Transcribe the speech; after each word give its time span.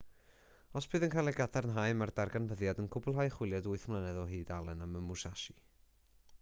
os 0.79 0.85
bydd 0.93 1.03
yn 1.07 1.11
cael 1.15 1.31
ei 1.31 1.35
gadarnhau 1.39 1.91
mae'r 1.99 2.13
darganfyddiad 2.21 2.81
yn 2.85 2.89
cwblhau 2.97 3.31
chwiliad 3.37 3.69
wyth 3.73 3.87
mlynedd 3.93 4.21
o 4.23 4.27
hyd 4.33 4.53
allen 4.59 4.85
am 4.87 5.01
y 5.03 5.07
musashi 5.11 5.59